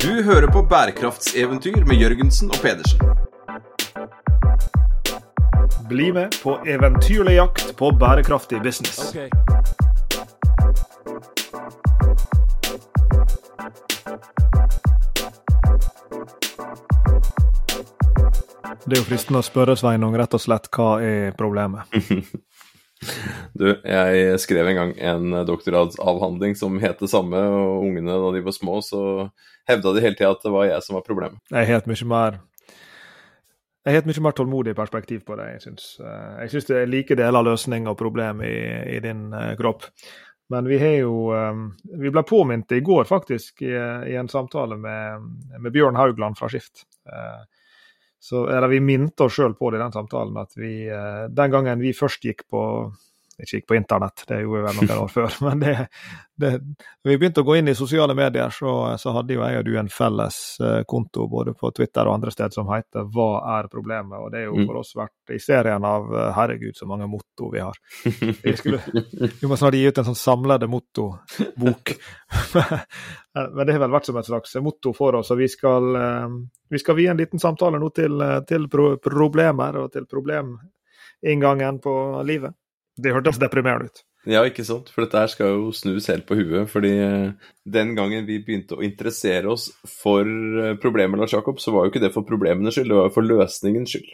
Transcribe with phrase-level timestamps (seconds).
[0.00, 3.00] Du hører på bærekraftseventyr med Jørgensen og Pedersen.
[5.88, 9.12] Bli med på eventyrlig jakt på bærekraftig business.
[18.86, 21.92] Det er jo fristende å spørre Sveinung rett og slett hva er problemet?
[23.56, 28.44] Du, jeg skrev en gang en doktorgradsavhandling som het det samme, og ungene da de
[28.44, 29.02] var små, så
[29.70, 31.40] hevda de hele tida at det var jeg som var problemet.
[31.52, 32.40] Jeg har et mye mer
[33.80, 35.46] jeg har et mye mer tålmodig perspektiv på det.
[35.54, 38.56] Jeg syns, jeg syns det er like deler løsning og problem i,
[38.96, 39.86] i din uh, kropp.
[40.52, 41.70] Men vi har jo um,
[42.02, 43.72] Vi ble påminnet i går, faktisk, i,
[44.10, 45.24] i en samtale med,
[45.56, 46.84] med, Bjørn Haugland fra Skift.
[48.20, 51.54] Så eller vi minte oss sjøl på det i den samtalen at vi uh, den
[51.54, 52.62] gangen vi først gikk på
[53.42, 55.36] ikke gikk på internett, det gjorde vi vel noen år før.
[55.46, 55.74] Men det,
[56.40, 56.50] det,
[57.04, 59.74] vi begynte å gå inn i sosiale medier, så, så hadde jo jeg og du
[59.80, 64.20] en felles uh, konto både på Twitter og andre steder som heter 'Hva er problemet?'
[64.20, 64.66] Og det er jo mm.
[64.68, 67.80] for oss vært i serien av uh, 'Herregud, så mange motto vi har'.
[68.42, 68.80] Vi, skulle,
[69.40, 71.94] vi må snart gi ut en sånn samlede motto-bok.
[73.56, 75.30] Men det har vel vært som et slags motto for oss.
[75.30, 78.16] og Vi skal, uh, vi skal vie en liten samtale nå til,
[78.48, 81.94] til pro problemer og til probleminngangen på
[82.24, 82.59] livet.
[83.00, 84.02] Det hørtes deprimerende ut.
[84.28, 84.90] Ja, ikke sant.
[84.92, 86.68] For dette her skal jo snus helt på huet.
[86.68, 91.72] fordi eh, den gangen vi begynte å interessere oss for problemet problemer, Lars Jakob, så
[91.72, 94.10] var jo ikke det for problemenes skyld, det var jo for løsningens skyld.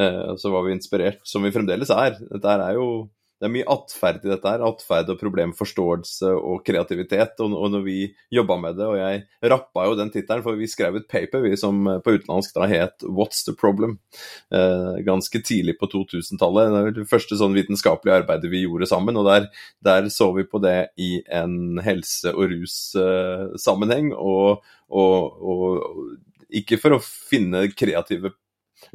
[0.00, 2.16] Eh, så var vi inspirert, som vi fremdeles er.
[2.32, 2.88] Dette er jo
[3.36, 4.62] det er mye atferd i dette her.
[4.64, 7.34] Atferd og problemforståelse og kreativitet.
[7.44, 7.96] Og, og når vi
[8.32, 11.52] jobba med det, og jeg rappa jo den tittelen, for vi skrev et paper vi
[11.60, 13.98] som på utenlandsk da het 'What's the problem?'
[14.52, 16.72] Eh, ganske tidlig på 2000-tallet.
[16.72, 19.16] Det var det første sånn vitenskapelige arbeidet vi gjorde sammen.
[19.16, 19.50] Og der,
[19.84, 24.12] der så vi på det i en helse- og russammenheng.
[24.12, 26.16] Eh, og, og, og
[26.48, 28.32] ikke for å finne kreative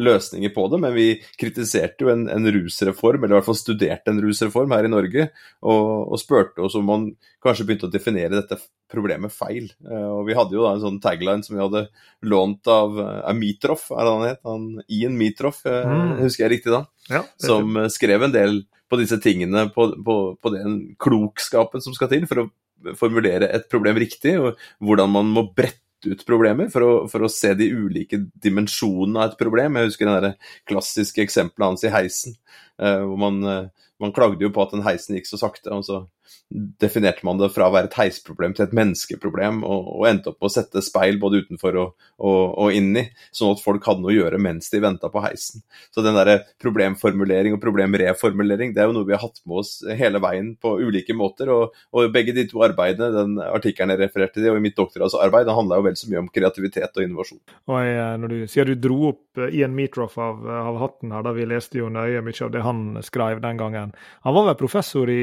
[0.01, 1.07] løsninger på det, men vi
[1.39, 5.27] kritiserte jo en, en, rusreform, eller i hvert fall studerte en rusreform her i Norge,
[5.61, 7.07] og, og spurte oss om man
[7.43, 8.59] kanskje begynte å definere dette
[8.91, 9.71] problemet feil.
[9.87, 11.85] Uh, og Vi hadde jo da en sånn tagline som vi hadde
[12.29, 14.41] lånt av uh, Mitroff, er det han het?
[14.47, 16.15] Han, Ian Mitroff, uh, mm.
[16.25, 16.85] husker jeg riktig da?
[17.11, 22.11] Ja, som skrev en del på disse tingene, på, på, på den klokskapen som skal
[22.11, 22.49] til for å
[22.97, 27.29] formulere et problem riktig, og hvordan man må brette ut problemer, for å, for å,
[27.31, 29.77] se de ulike dimensjonene av et problem.
[29.77, 30.33] Jeg husker det
[30.69, 32.37] klassiske eksempelet hans i heisen,
[32.81, 35.73] uh, hvor man, uh, man klagde jo på at den heisen gikk så sakte.
[35.73, 36.03] og så
[36.51, 40.39] definerte man det fra å være et heisproblem til et menneskeproblem, og, og endte opp
[40.41, 43.05] med å sette speil både utenfor og, og, og inni,
[43.35, 45.63] sånn at folk hadde noe å gjøre mens de venta på heisen.
[45.93, 49.73] Så den der problemformulering og problemreformulering, det er jo noe vi har hatt med oss
[49.97, 51.51] hele veien på ulike måter.
[51.53, 51.77] Og,
[52.11, 55.79] begge de to arbeidene, den artikkelen jeg refererte til, og i mitt doktorgradsarbeid, det handla
[55.79, 57.41] jo vel så mye om kreativitet og innovasjon.
[57.71, 60.79] Og jeg, eh, når du sier du dro opp eh, Ian Meatroff av, eh, av
[60.81, 63.93] hatten her, da vi leste jo nøye mye av det han skrev den gangen.
[64.25, 65.21] Han var vel professor i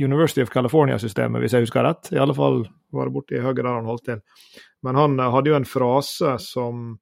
[0.00, 2.12] University of California-systemet, hvis jeg husker rett.
[2.12, 4.22] I alle fall var det borti Høyre der han holdt til.
[4.82, 6.94] Men han eh, hadde jo en frase som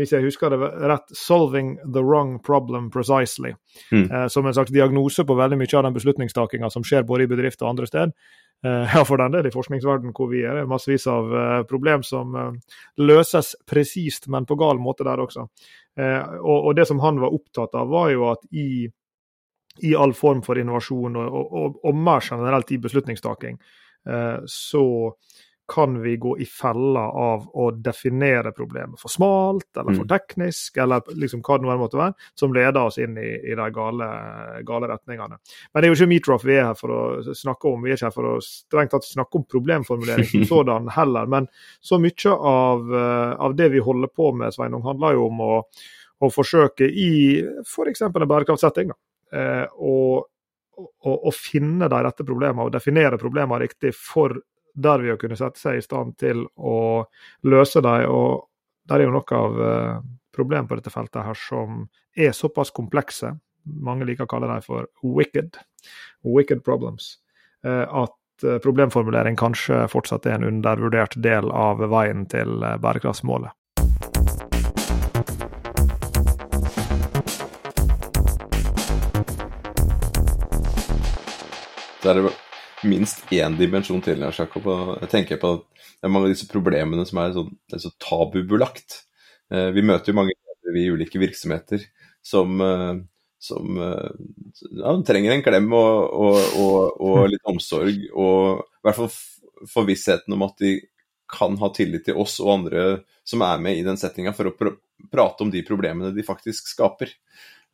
[0.00, 0.58] hvis jeg husker det
[0.88, 3.54] rett, 'solving the wrong problem precisely'.
[3.92, 4.10] Mm.
[4.10, 7.26] Eh, som en slags diagnose på veldig mye av den beslutningstakinga som skjer både i
[7.26, 8.12] bedrifter og andre steder.
[8.64, 10.56] Eh, ja, for den del i forskningsverdenen hvor vi er.
[10.56, 15.20] Det er massevis av eh, problem som eh, løses presist, men på gal måte der
[15.20, 15.46] også.
[15.98, 18.88] Eh, og, og, det som han var opptatt av, var jo at i
[19.78, 23.60] i all form for innovasjon, og, og, og mer generelt i beslutningstaking,
[24.08, 24.86] eh, så
[25.74, 30.08] kan vi gå i fella av å definere problemet for smalt eller for mm.
[30.10, 33.66] teknisk, eller liksom hva det nå måtte være, som leder oss inn i, i de
[33.76, 34.08] gale,
[34.66, 35.38] gale, retningene.
[35.38, 38.00] Men det er jo ikke Meatroff vi er her for å snakke om, vi er
[38.00, 41.30] ikke her for å strengt tatt snakke om problemformulering som sådan heller.
[41.30, 41.46] Men
[41.78, 45.52] så mye av, eh, av det vi holder på med, Sveinung, handler jo om å,
[46.18, 47.12] å forsøke i
[47.62, 48.08] f.eks.
[48.08, 48.90] en bærekraftsetting.
[48.90, 48.98] da
[49.30, 49.96] å,
[50.80, 54.34] å og, finne de rette problemene og definere problemene riktig for
[54.74, 57.04] der vi å kunne sette seg i stand til å
[57.48, 58.06] løse dem.
[58.10, 58.46] Og
[58.90, 60.00] der er jo noe av eh,
[60.34, 61.84] problemet på dette feltet her som
[62.16, 63.34] er såpass komplekse,
[63.70, 65.58] mange liker å kalle dem for wicked,
[66.26, 67.16] wicked problems,
[67.66, 73.54] eh, at eh, problemformulering kanskje fortsatt er en undervurdert del av veien til bærekraftsmålet.
[82.00, 82.32] Så er det
[82.88, 84.68] minst én dimensjon til, Jakob.
[85.02, 85.64] Jeg tenker på at
[86.00, 87.44] det er mange av disse problemene som er, så,
[87.74, 89.02] er så tabubelagt.
[89.52, 90.36] Eh, vi møter jo mange
[90.70, 91.82] i ulike virksomheter
[92.24, 92.94] som, eh,
[93.42, 94.08] som eh,
[94.78, 99.12] ja, trenger en klem og, og, og, og, litt omsorg, og i hvert fall
[99.68, 100.78] forvissheten om at de
[101.30, 102.84] kan ha tillit til oss og andre
[103.28, 104.72] som er med i den settinga, for å pr
[105.10, 107.08] prate om de problemene de faktisk skaper.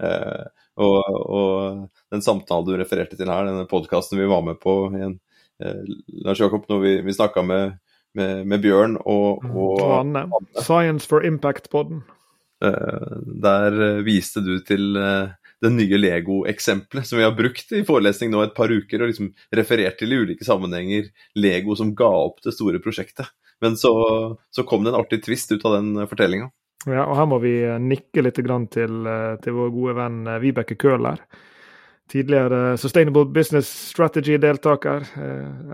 [0.03, 4.77] Eh, og, og, den samtalen du refererte til her, denne podkasten vi var med på
[4.93, 5.17] igjen,
[5.65, 5.87] eh,
[6.27, 7.79] Lars Jakob, når vi, vi snakka med,
[8.19, 9.57] med, med, Bjørn og, mm.
[9.57, 10.27] og, og Anne.
[10.61, 12.05] Science for impact-poden.
[12.65, 15.33] Eh, der viste du til eh,
[15.65, 19.33] det nye Lego-eksempelet som vi har brukt i forelesning nå et par uker, og liksom
[19.57, 21.09] referert til i ulike sammenhenger
[21.41, 23.33] Lego som ga opp det store prosjektet.
[23.65, 23.93] Men så,
[24.53, 26.51] så kom det en artig twist ut av den fortellinga.
[26.87, 30.41] Ja, og her må vi eh, nikke litt til, eh, til vår gode venn eh,
[30.43, 31.19] Vibeke Køhler.
[32.07, 35.03] Tidligere Sustainable Business Strategy-deltaker.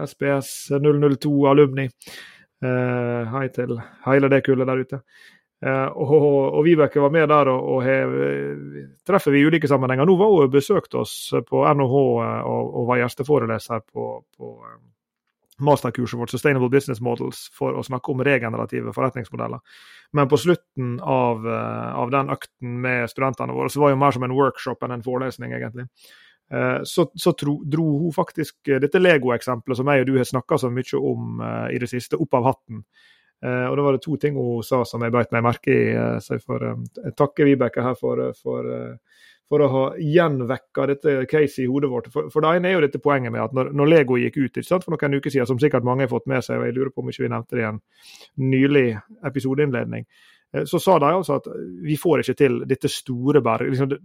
[0.06, 1.85] SBS 002 alumni.
[2.62, 3.75] Hei til
[4.06, 5.00] hele det kullet der ute.
[5.93, 6.25] Og,
[6.56, 7.99] og Vibeke var med der og, og he,
[9.05, 10.08] treffer vi i ulike sammenhenger.
[10.08, 14.08] Nå var hun besøkt oss på NHH og, og var gjesteforeleser på,
[14.38, 14.55] på
[15.61, 19.61] masterkurset vårt Sustainable Business Models for å snakke om regenerative forretningsmodeller.
[20.13, 24.11] Men på slutten av, eh, av den økten med studentene våre, så var det mer
[24.11, 25.89] som en workshop enn en forelesning, egentlig.
[26.53, 30.59] Eh, så, så tro, dro hun faktisk dette Lego-eksempelet som jeg og du har snakka
[30.59, 32.85] så mye om i det siste, opp av hatten.
[33.43, 36.19] Og da var det to ting hun sa som jeg beit meg merke i.
[36.23, 36.63] Så jeg får
[37.19, 38.69] takke Vibeke her for, for
[39.53, 42.07] for å ha gjenvekka dette caset i hodet vårt.
[42.13, 44.55] For, for, det ene er jo dette poenget med at når, når Lego gikk ut
[44.55, 46.77] ikke sant, for noen uker siden, som sikkert mange har fått med seg, og jeg
[46.79, 47.81] lurer på om ikke vi nevnte det i en
[48.41, 48.87] nylig
[49.29, 50.07] episodeinnledning,
[50.57, 51.51] eh, så sa de altså at
[51.85, 54.01] vi får ikke til dette store liksom det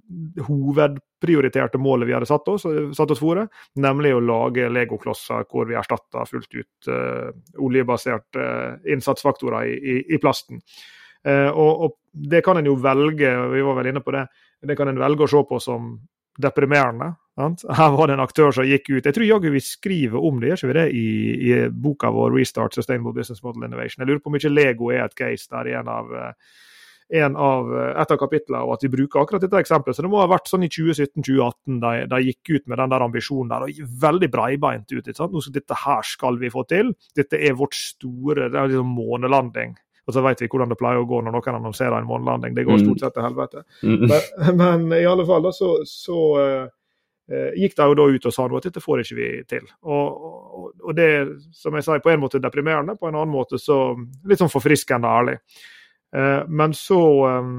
[0.50, 2.68] hovedprioriterte målet vi hadde satt oss,
[3.00, 3.46] satt oss for,
[3.80, 7.32] nemlig å lage legoklosser hvor vi erstatter fullt ut uh,
[7.64, 10.60] oljebaserte uh, innsatsfaktorer i, i, i plasten.
[11.24, 14.24] Uh, og, og, det kan en jo velge, vi var vel inne på det,
[14.66, 15.96] det kan en velge å se på som
[16.42, 17.14] deprimerende.
[17.38, 17.66] Sant?
[17.70, 20.56] Her var det en aktør som gikk ut Jeg tror jaggu vi skriver om det,
[20.56, 21.10] gjør vi det, i,
[21.50, 24.02] i, boka vår 'Restart Sustainable Business Model Innovation'.
[24.02, 26.10] Jeg lurer på om ikke Lego er et case der i en av,
[27.22, 29.96] en av et av kapitlene, og at vi bruker akkurat dette eksempelet.
[29.96, 33.06] Så det må ha vært sånn i 2017-2018 da de gikk ut med den der
[33.06, 35.06] ambisjonen der, og veldig breibeint ut.
[35.06, 35.34] Ikke sant?
[35.38, 36.96] Nå, dette her skal vi få til.
[37.16, 39.78] Dette er vårt store det er liksom månelanding.
[40.08, 42.56] Og så vet vi hvordan det pleier å gå når noen annonserer en månelanding.
[42.56, 42.84] Det går mm.
[42.86, 43.64] stort sett til helvete.
[43.84, 44.06] Mm.
[44.08, 48.36] Men, men, i alle fall da, så, så uh, gikk de jo da ut og
[48.36, 49.66] sa at dette får ikke vi til.
[49.84, 51.10] Og, og, og, det
[51.56, 55.12] som jeg sa, på en måte deprimerende, på en annen måte så litt sånn forfriskende
[55.12, 55.36] ærlig.
[56.16, 57.58] Uh, men så um,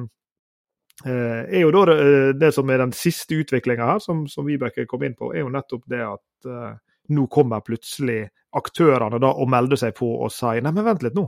[1.04, 2.00] uh, er jo da det,
[2.40, 5.52] det, som er den siste utviklinga her, som, som Vibeke kom inn på, er jo
[5.52, 6.52] nettopp det at
[7.12, 8.22] nå kommer plutselig
[8.56, 11.26] aktørene da og melder seg på og sier nei, men vent litt nå.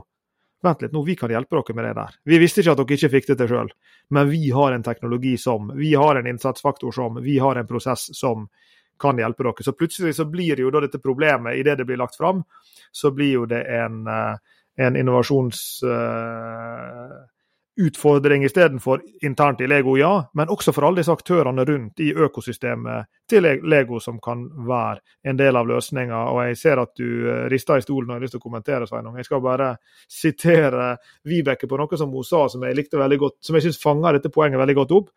[0.61, 2.17] Vent litt, nå, vi kan hjelpe dere med det der.
[2.29, 3.71] Vi visste ikke at dere ikke fikk det til sjøl,
[4.13, 8.11] men vi har en teknologi som, vi har en innsatsfaktor som, vi har en prosess
[8.17, 8.45] som
[9.01, 9.65] kan hjelpe dere.
[9.65, 12.43] Så plutselig så blir jo da dette problemet, idet det blir lagt fram,
[12.93, 15.81] så blir jo det en, eh, en innovasjons...
[15.83, 17.21] Uh,
[17.81, 23.09] utfordring istedenfor internt i Lego, ja, men også for alle disse aktørene rundt i økosystemet
[23.29, 25.01] til Lego, som kan være
[25.31, 26.19] en del av løsninga.
[26.31, 28.87] Og jeg ser at du eh, rister i stolen og har lyst til å kommentere,
[28.89, 29.17] Sveinung.
[29.19, 29.71] Jeg skal bare
[30.09, 30.93] sitere
[31.27, 34.19] Vibeke på noe som hun sa som jeg likte veldig godt, som jeg syns fanger
[34.19, 35.11] dette poenget veldig godt opp.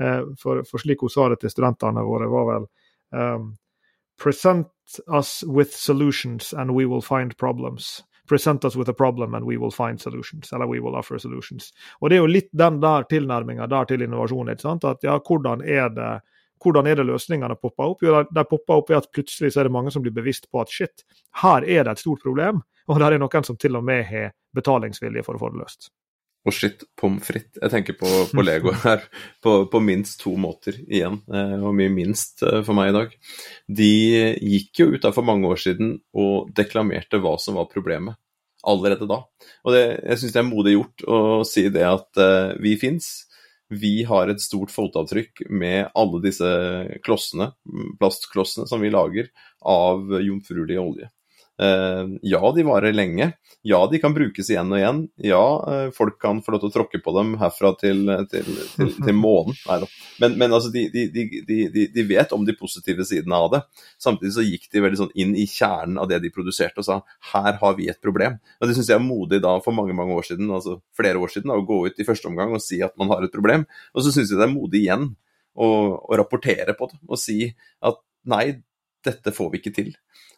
[0.00, 2.68] Eh, for, for, slik hun sa det til studentene våre, var vel
[3.14, 3.48] um,
[4.18, 4.66] Present
[5.06, 9.56] us with solutions and we will find problems present us with a problem and we
[9.56, 10.52] will find solutions.
[10.52, 11.72] Eller we will offer solutions.
[12.00, 14.48] Og Det er jo litt den der tilnærminga der til innovasjon.
[14.48, 14.84] ikke sant?
[14.84, 16.20] At ja, hvordan er det
[16.62, 18.02] hvordan er det løsningene popper opp?
[18.02, 20.60] Jo, de popper opp ved at plutselig så er det mange som blir bevisst på
[20.60, 21.04] at shit,
[21.42, 24.32] her er det et stort problem, og der er noen som til og med har
[24.56, 25.90] betalingsvilje for å få det løst.
[26.46, 27.58] Og shit, pommes frites.
[27.58, 29.02] Jeg tenker på, på Lego her
[29.44, 33.16] på, på, minst to måter igjen, eh, og mye minst eh, for meg i dag.
[33.80, 33.90] De
[34.38, 38.16] gikk jo ut der for mange år siden og deklamerte hva som var problemet,
[38.68, 39.22] allerede da.
[39.66, 43.10] Og det, jeg syns det er modig gjort å si det at uh, vi fins.
[43.68, 46.48] Vi har et stort fotavtrykk med alle disse
[47.04, 47.50] klossene,
[48.00, 49.28] plastklossene som vi lager
[49.60, 51.10] av jomfruelig olje.
[51.58, 53.32] Eh, ja, de varer lenge.
[53.66, 55.00] Ja, de kan brukes igjen og igjen.
[55.26, 58.46] Ja, eh, folk kan få lov til å tråkke på dem herfra til, til,
[58.76, 59.58] til, til månen.
[60.22, 63.62] Men, men altså, de, de, de, de, vet om de positive sidene av det.
[63.98, 67.00] Samtidig så gikk de veldig sånn inn i kjernen av det de produserte og sa
[67.32, 68.38] her har vi et problem.
[68.60, 71.34] Og Det syns jeg er modig da for mange mange år siden, altså flere år
[71.34, 73.66] siden, da, å gå ut i første omgang og si at man har et problem.
[73.96, 75.10] Og så syns jeg det er modig igjen
[75.58, 77.50] å, å rapportere på det og si
[77.82, 77.98] at
[78.28, 78.60] nei,
[79.06, 79.92] dette får vi ikke til.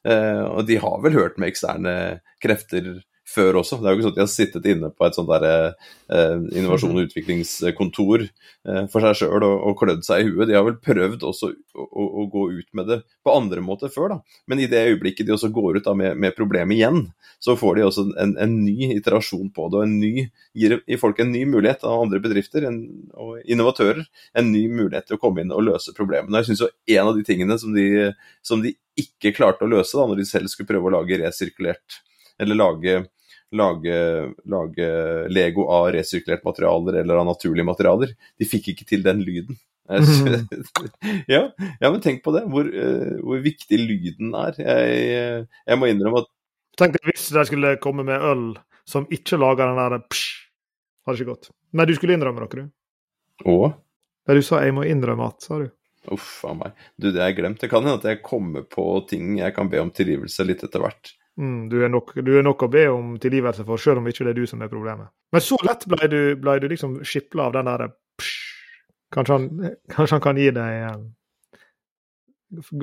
[0.06, 1.94] Uh, og de har vel hørt med eksterne
[2.42, 3.78] krefter før også.
[3.80, 5.76] Det er jo ikke sånn at de har sittet inne på et sånt der,
[6.10, 10.48] eh, innovasjon- og utviklingskontor eh, for seg sjøl og, og klødd seg i huet.
[10.50, 13.92] De har vel prøvd også å, å, å, gå ut med det på andre måter
[13.92, 14.40] før, da.
[14.50, 17.04] Men i det øyeblikket de også går ut da, med, med problemet igjen,
[17.40, 19.80] så får de også en, en, ny iterasjon på det.
[19.80, 20.26] Og en ny,
[20.58, 22.82] gir folk en ny mulighet av andre bedrifter en,
[23.16, 24.04] og innovatører
[24.36, 26.42] en ny mulighet til å komme inn og løse problemene.
[26.42, 28.10] Jeg synes jo En av de tingene som de,
[28.44, 32.00] som de ikke klarte å løse da når de selv skulle prøve å lage resirkulert,
[32.40, 32.96] eller lage
[33.56, 33.96] lage,
[34.44, 34.88] lage,
[35.28, 38.14] Lego av resirkulert materialer eller av naturlige materialer.
[38.38, 39.58] De fikk ikke til den lyden.
[39.90, 40.46] Mm.
[41.34, 41.48] ja,
[41.80, 44.58] ja, men tenk på det, hvor, uh, hvor viktig lyden er.
[44.62, 46.30] Jeg, jeg, må innrømme at
[46.78, 48.44] Tenk hvis de skulle komme med øl
[48.88, 50.28] som ikke lager den der psj,
[51.04, 51.50] hadde ikke gått.
[51.76, 52.70] Nei, du skulle innrømme noe, du.
[53.50, 53.66] Og?
[54.28, 55.68] Ja, du sa 'jeg må innrømme at', sa du.
[56.08, 56.72] Uff a meg.
[56.96, 57.60] Du, det har jeg glemt.
[57.60, 60.80] Det kan hende at jeg kommer på ting jeg kan be om tilgivelse litt etter
[60.80, 61.12] hvert.
[61.40, 64.26] Mm, du, er nok, du, er nok, å be om tilgivelse for, selv om ikke
[64.26, 65.08] det er du som er problemet.
[65.32, 67.88] Men så lett ble du, ble du liksom skipla av den derre
[69.14, 69.38] kanskje,
[69.88, 71.06] kanskje, han kan gi deg um,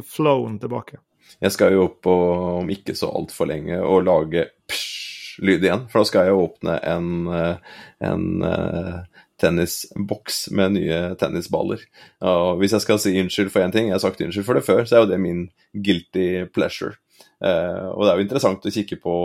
[0.06, 1.02] flowen tilbake.
[1.44, 2.26] Jeg skal jo opp og,
[2.64, 5.86] om ikke så altfor lenge og lage psj-lyd igjen.
[5.92, 7.74] For da skal jeg åpne en, eh,
[8.08, 9.02] en uh,
[9.42, 11.84] tennisboks med nye tennisballer.
[12.26, 14.66] Og hvis jeg skal si unnskyld for én ting, jeg har sagt unnskyld for det
[14.66, 16.96] før, så er jo det min guilty pleasure.
[17.44, 19.16] Uh, og det er jo interessant å kikke på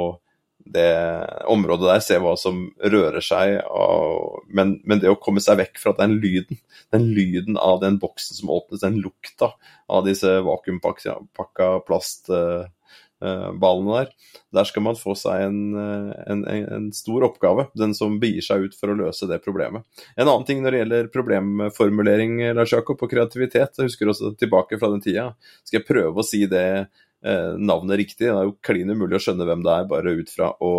[0.72, 0.92] det
[1.50, 3.56] området der, se hva som rører seg.
[3.66, 6.60] Og, men, men, det å komme seg vekk fra den lyden,
[6.94, 9.54] den lyden av den boksen som åpnes, den lukta
[9.90, 12.30] av disse vakuumpakka plast...
[12.30, 12.70] Uh,
[13.22, 14.08] Eh, ballene der.
[14.56, 18.66] Der skal man få seg en, eh, en, en, stor oppgave, den som begir seg
[18.66, 19.86] ut for å løse det problemet.
[20.16, 24.80] En annen ting når det gjelder problemformulering Lars Jakob, og kreativitet, jeg husker også tilbake
[24.80, 25.28] fra den tida,
[25.62, 26.90] skal jeg prøve å si det eh,
[27.22, 28.26] navnet riktig.
[28.26, 30.72] Det er jo klin umulig å skjønne hvem det er bare ut fra å,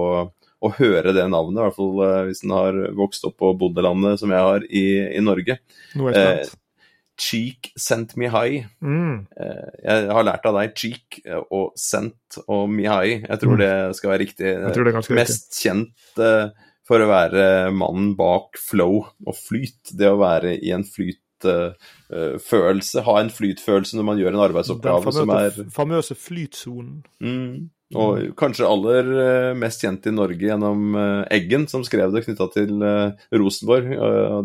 [0.64, 4.22] å høre det navnet, i hvert fall eh, hvis en har vokst opp på bondelandet
[4.22, 5.60] som jeg har i, i Norge.
[6.00, 6.52] Noe jeg.
[7.20, 8.64] Cheek sent me high.
[8.82, 9.26] Mm.
[9.38, 13.20] Eh, jeg har lært av deg cheek og sent og me high.
[13.22, 13.62] Jeg tror mm.
[13.62, 14.48] det skal være riktig.
[14.50, 15.60] Jeg tror det er ganske Mest riktig.
[15.62, 17.46] kjent eh, for å være
[17.76, 19.94] mannen bak flow og flyt.
[19.94, 20.88] Det å være i en
[21.44, 23.00] flytfølelse.
[23.00, 27.02] Uh, ha en flytfølelse når man gjør en arbeidsoppgave som er Den famøse flytsonen.
[27.20, 27.70] Mm.
[28.00, 32.48] Og kanskje aller eh, mest kjent i Norge gjennom eh, Eggen, som skrev det knytta
[32.54, 33.90] til eh, Rosenborg.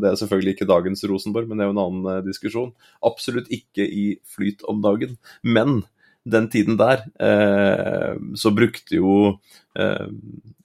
[0.02, 2.74] Det er selvfølgelig ikke dagens Rosenborg, men det er jo en annen diskusjon.
[3.06, 5.16] Absolutt ikke i flyt om dagen.
[5.42, 5.80] Men
[6.24, 9.38] den tiden der, eh, så brukte jo
[9.78, 10.08] eh,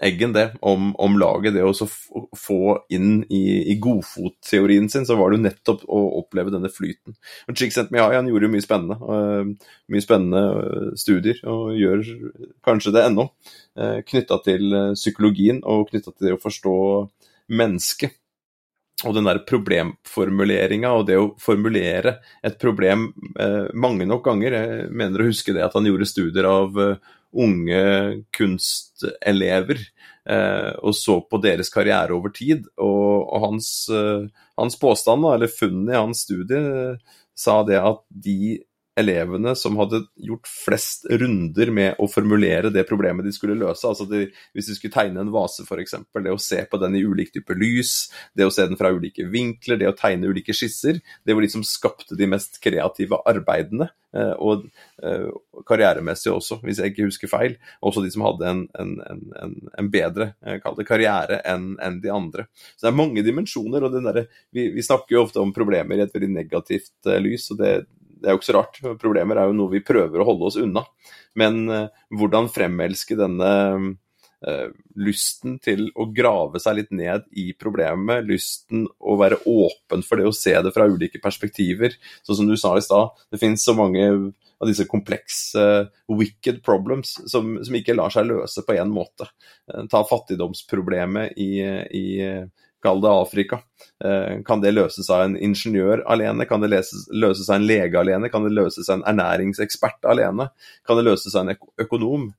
[0.04, 1.54] Eggen det om, om, laget.
[1.56, 1.88] Det å
[2.36, 2.58] få
[2.92, 7.16] inn i, i godfotteorien sin, så var det jo nettopp å oppleve denne flyten.
[7.48, 8.98] Og Csikszentmihalyi han gjorde jo mye spennende.
[8.98, 12.04] Eh, mye spennende studier, og gjør
[12.66, 13.30] kanskje det ennå.
[14.10, 16.76] Knytta til psykologien og knytta til det å forstå
[17.54, 18.18] mennesket
[19.04, 23.10] og den der problemformuleringa og det å formulere et problem
[23.40, 24.56] eh, mange nok ganger.
[24.56, 26.96] Jeg mener å huske det at han gjorde studier av uh,
[27.34, 27.82] unge
[28.36, 29.82] kunstelever
[30.30, 32.70] eh, og så på deres karriere over tid.
[32.78, 38.04] Og, og hans, uh, hans, påstand, eller funnene i hans studie, uh, sa det at
[38.08, 38.62] de
[39.00, 43.88] elevene som hadde gjort flest runder med å formulere det problemet de skulle løse.
[43.90, 45.98] Altså de, Hvis de skulle tegne en vase, f.eks.
[46.14, 49.26] Det å se på den i ulik type lys, det å se den fra ulike
[49.34, 51.02] vinkler, det å tegne ulike skisser.
[51.26, 53.90] Det var de som skapte de mest kreative arbeidene.
[54.14, 54.68] Eh, og
[55.02, 55.30] eh,
[55.66, 57.58] karrieremessig også, hvis jeg ikke husker feil.
[57.82, 58.94] Også de som hadde en, en,
[59.42, 62.48] en, en bedre eh, karriere enn en de andre.
[62.76, 63.88] Så det er mange dimensjoner.
[63.88, 67.50] og der, vi, vi, snakker jo ofte om problemer i et veldig negativt lys.
[67.56, 67.74] og det
[68.24, 68.80] det er jo ikke så rart.
[69.02, 70.86] Problemer er jo noe vi prøver å holde oss unna.
[71.40, 73.50] Men uh, hvordan fremelske denne
[73.84, 74.70] uh,
[75.04, 80.30] lysten til å grave seg litt ned i problemet, lysten å være åpen for det
[80.30, 81.98] å se det fra ulike perspektiver.
[82.24, 86.64] Sånn som du sa i stad, det finnes så mange av disse komplekse uh, wicked
[86.64, 89.28] problems som, som, ikke lar seg løse på én måte.
[89.92, 92.06] ta fattigdomsproblemet i, i
[92.84, 93.60] kall det Afrika.
[94.04, 96.46] Eh, kan det løses av en ingeniør alene?
[96.46, 98.30] Kan det løses av en lege alene?
[98.32, 100.50] Kan det løses av en ernæringsekspert alene?
[100.88, 102.32] Kan det løses av en økonom?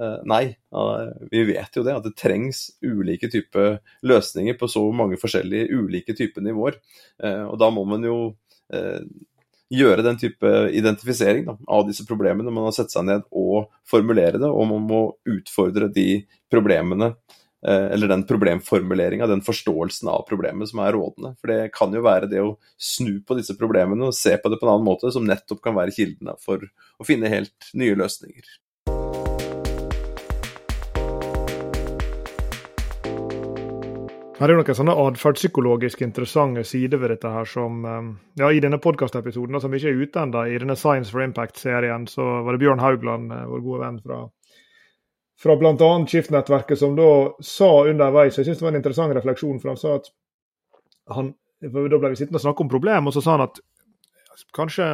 [0.00, 0.42] Eh, nei,
[1.30, 6.16] vi vet jo det, at det trengs ulike typer løsninger på så mange forskjellige ulike
[6.18, 6.80] typer nivåer.
[7.22, 8.18] Eh, og da må man jo
[9.74, 12.50] gjøre den type identifisering da, av disse problemene.
[12.50, 17.42] Man har sett seg ned og formulere det, og man må utfordre de problemene Eh,
[17.64, 21.34] eller den problemformuleringa, den forståelsen av problemet som er rådende.
[21.40, 24.60] For det kan jo være det å snu på disse problemene og se på det
[24.60, 26.66] på en annen måte, som nettopp kan være kildene for
[27.00, 28.44] å finne helt nye løsninger.
[34.34, 38.08] Her er jo noen sånne atferdspsykologisk interessante sider ved dette her som eh,
[38.40, 42.26] ja, I denne podkastepisoden, som ikke er ute ennå, i denne Science for Impact-serien, så
[42.42, 44.18] var det Bjørn Haugland, eh, vår gode venn fra,
[45.44, 45.90] fra bl.a.
[46.08, 47.08] Skiftnettverket, som da
[47.44, 50.08] sa underveis Jeg syns det var en interessant refleksjon, for han sa at
[51.14, 51.68] han, Da
[52.00, 53.60] ble vi sittende og snakke om problem, og så sa han at
[54.56, 54.88] kanskje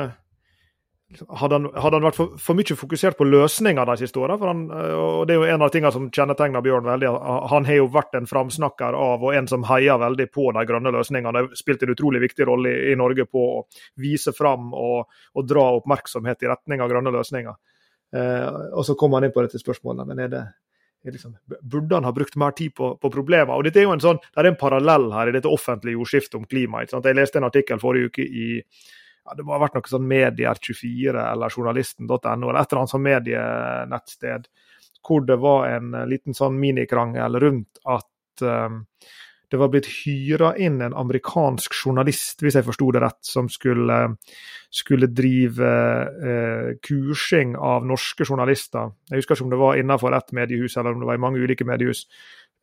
[1.28, 4.36] hadde han, hadde han, vært for, for, mye fokusert på løsninger de siste åra?
[4.38, 7.10] Og det er jo en av tingene som kjennetegner Bjørn veldig.
[7.50, 10.92] Han har jo vært en framsnakker av og en som heier veldig på de grønne
[10.94, 11.42] løsningene.
[11.42, 13.64] Har spilt en utrolig viktig rolle i, i Norge på å
[14.00, 17.58] vise fram og, og, dra oppmerksomhet i retning av grønne løsninger.
[18.16, 20.06] Eh, og så kom han inn på dette spørsmålet.
[20.06, 20.48] men er det
[21.00, 21.32] Liksom,
[21.64, 23.54] burde han ha brukt mer tid på, på problemer?
[23.56, 26.36] Og dette er jo en sånn, Det er en parallell her i dette offentlige ordskiftet
[26.36, 26.82] om klima.
[26.84, 31.24] Jeg leste en artikkel forrige uke i ja, det må ha vært noe sånn Medier24
[31.24, 34.48] eller journalisten.no eller et eller annet sånn medienettsted
[35.06, 38.82] hvor det var en liten sånn minikrangel rundt at um,
[39.50, 43.98] det var blitt hyra inn en amerikansk journalist, hvis jeg forsto det rett, som skulle,
[44.70, 45.70] skulle drive
[46.30, 48.92] eh, kursing av norske journalister.
[49.10, 51.42] Jeg husker ikke om det var innenfor ett mediehus eller om det var i mange
[51.42, 52.06] ulike mediehus.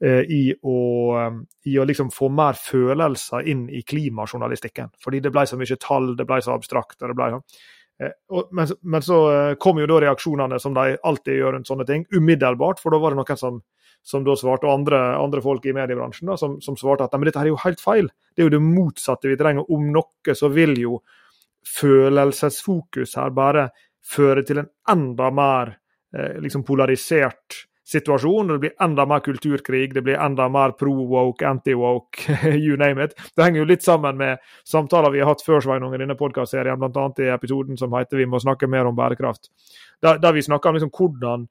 [0.03, 0.79] Eh, i å,
[1.17, 1.37] eh,
[1.71, 4.91] i å liksom få mer følelser inn i klimajournalistikken.
[5.01, 6.99] Fordi det ble så mye tall, det ble så abstrakt.
[6.99, 8.13] det ble eh,
[8.53, 12.79] men, men, så kom jo da reaksjonene som de alltid gjør rundt sånne ting, umiddelbart.
[12.79, 13.57] For da var det noen som,
[14.07, 17.27] som da svarte, og andre, andre folk i mediebransjen da, som, som, svarte at men
[17.27, 18.07] dette her er jo helt feil.
[18.31, 19.67] Det er jo det motsatte vi trenger.
[19.67, 21.01] Om noe så vil jo
[21.67, 23.67] følelsesfokus her bare
[24.07, 25.73] føre til en enda mer
[26.15, 28.53] eh, liksom polarisert situasjon.
[28.53, 33.15] Det blir enda mer kulturkrig, det blir enda mer pro-woke, anti-woke, you name it.
[33.35, 36.79] Det henger jo litt sammen med samtaler vi har hatt før Sveinung, i denne podkastserien,
[36.79, 37.07] bl.a.
[37.23, 39.51] i episoden som heter 'Vi må snakke mer om bærekraft'.
[40.01, 41.47] Der, der vi snakker om liksom hvordan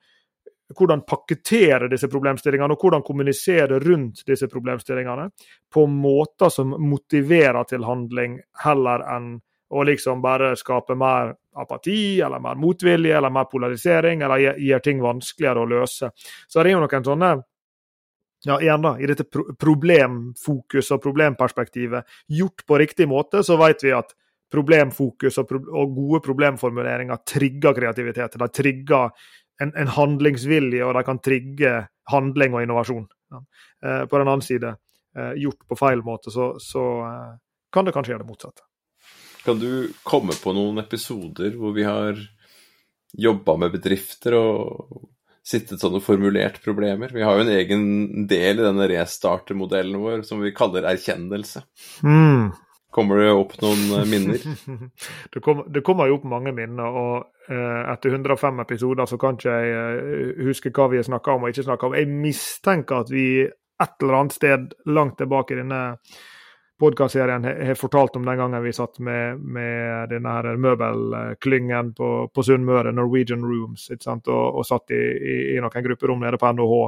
[0.75, 5.29] hvordan pakkettere disse problemstillingene og hvordan kommunisere rundt disse problemstillingene
[5.73, 12.43] på måter som motiverer til handling, heller enn å liksom bare skape mer apati, eller
[12.43, 16.11] mer motvilje, eller mer polarisering, eller gjør ting vanskeligere å løse.
[16.47, 17.31] Så det er jo noen sånne
[18.47, 19.25] ja, igjen da, I dette
[19.59, 24.13] problemfokus og problemperspektivet, gjort på riktig måte, så vet vi at
[24.52, 28.37] problemfokus og, pro og gode problemformuleringer trigger kreativitet.
[28.39, 29.11] De trigger
[29.62, 31.75] en, en, handlingsvilje, og de kan trigge
[32.10, 33.06] handling og innovasjon.
[33.32, 33.42] Ja.
[33.84, 34.76] Eh, på den annen side,
[35.19, 37.34] eh, gjort på feil måte, så, så eh,
[37.73, 38.66] kan det kanskje gjøre det motsatte.
[39.47, 42.19] Kan du komme på noen episoder hvor vi har
[43.16, 45.06] jobba med bedrifter og
[45.47, 47.12] sittet sånn og formulert problemer?
[47.14, 47.84] Vi har jo en egen
[48.28, 51.62] del i denne restarter-modellen vår som vi kaller erkjennelse.
[52.02, 52.50] Mm.
[52.97, 54.42] Kommer det opp noen minner?
[55.32, 57.36] det, kommer, det, kommer, jo opp mange minner, og
[57.93, 61.52] etter 105 episoder så kan ikke jeg eh, huske hva vi har snakka om og
[61.52, 61.99] ikke snakka om.
[61.99, 65.82] Jeg mistenker at vi et eller annet sted langt tilbake i denne
[66.80, 72.45] podkastserien har fortalt om den gangen vi satt med, med denne her møbelklyngen på, på
[72.45, 76.82] Sunnmøre, Norwegian Rooms, og, og, satt i, i, i, noen grupperom nede på NHH.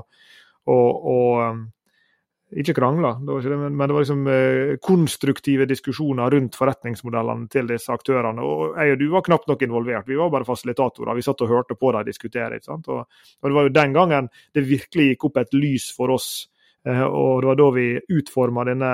[0.69, 1.63] Og, og
[2.49, 8.41] ikke krangla, men, men det var liksom eh, konstruktive diskusjoner rundt forretningsmodellene til disse aktørene.
[8.41, 11.13] Og jeg og du var knapt nok involvert, vi var bare fasilitatorer.
[11.19, 12.57] Vi satt og hørte på dem diskutere.
[12.57, 16.15] ikke Og, og, det var jo den gangen det virkelig gikk opp et lys for
[16.17, 16.49] oss.
[16.89, 18.93] Eh, og det var da vi utforma denne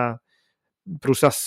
[1.01, 1.41] prosess,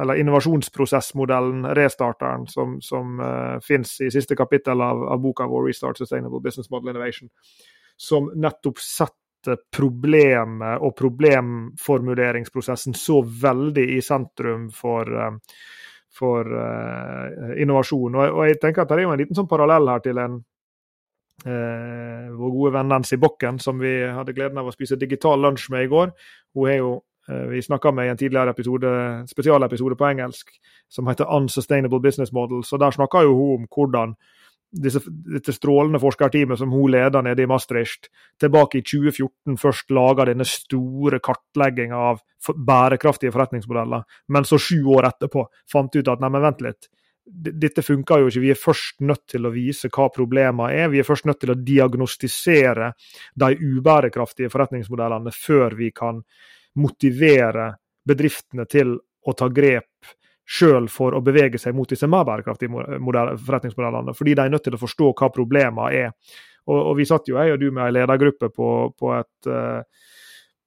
[0.00, 6.00] eller innovasjonsprosessmodellen, restarteren, som, som eh, finnes i siste kapittel av, av, boka vår, 'Restart
[6.00, 7.28] Sustainable Business Model Innovation',
[7.96, 9.21] som nettopp setter
[9.74, 15.30] problemet og problemformuleringsprosessen så veldig i sentrum for, uh,
[16.12, 18.14] for uh, innovasjon.
[18.14, 20.42] Og, og, jeg tenker at Det er jo en liten sånn parallell her til en
[21.42, 25.88] vår gode venn Nancy Bokken, som vi hadde gleden av å spise digital lunsj med
[25.88, 26.12] i går.
[26.54, 26.92] Hun er jo
[27.28, 28.88] Eh, vi snakka med i en tidligere episode,
[29.28, 30.48] spesialepisode på engelsk
[30.88, 32.72] som heter 'Unsustainable Business Models'.
[32.72, 34.14] og Der snakka hun om hvordan
[34.72, 38.08] disse, dette strålende forskerteamet som hun leder nede i Maastricht,
[38.40, 42.22] tilbake i 2014 først laga denne store kartlegginga av
[42.56, 46.88] bærekraftige forretningsmodeller, men så sju år etterpå fant ut at nei, men vent litt,
[47.24, 48.42] dette funker jo ikke.
[48.42, 50.88] Vi er først nødt til å vise hva problemene er.
[50.90, 52.90] Vi er først nødt til å diagnostisere
[53.38, 56.18] de ubærekraftige forretningsmodellene før vi kan
[56.82, 57.68] motivere
[58.08, 60.14] bedriftene til å ta grep
[60.48, 62.70] sjøl for å bevege seg mot disse mer bærekraftige
[63.46, 64.14] forretningsmodellene.
[64.16, 66.38] Fordi de er nødt til å forstå hva problemene er.
[66.66, 69.82] Og, og Vi satt jo jeg og du med en ledergruppe på, på, et, uh,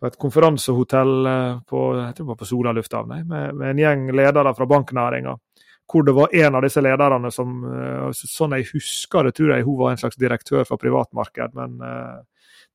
[0.03, 4.67] et, konferansehotell uh, på, jeg tror på Sola lufthavn, med, med, en gjeng ledere fra
[4.69, 5.37] banknæringa.
[5.85, 9.67] Hvor det var en av disse lederne som, uh, sånn jeg husker det, tror jeg
[9.67, 11.79] hun var en slags direktør for privatmarked, men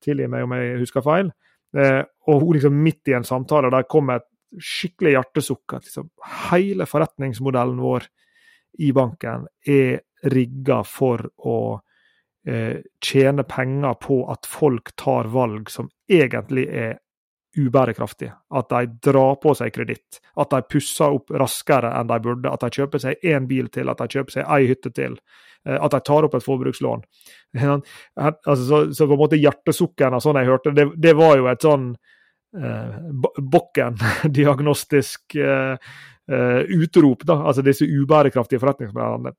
[0.00, 1.32] tilgi meg om jeg husker feil
[1.70, 4.26] Uh, og hun liksom midt i en samtale der kom et
[4.58, 5.76] skikkelig hjertesukk.
[5.76, 6.10] At liksom,
[6.50, 8.08] hele forretningsmodellen vår
[8.78, 11.58] i banken er rigga for å
[12.46, 16.98] eh, tjene penger på at folk tar valg som egentlig er
[17.58, 18.32] ubærekraftige.
[18.54, 20.20] At de drar på seg kreditt.
[20.38, 22.50] At de pusser opp raskere enn de burde.
[22.50, 25.18] At de kjøper seg én bil til, at de kjøper seg ei hytte til.
[25.66, 27.04] Eh, at de tar opp et forbrukslån.
[28.20, 31.48] Altså, så, så, på en måte hjertesukkeren av sånn jeg hørte, det, det var jo
[31.50, 31.92] et sånn
[33.52, 35.76] Bokken-diagnostisk eh,
[36.30, 37.22] eh, utrop.
[37.24, 39.34] da, altså Disse ubærekraftige forretningsmodellene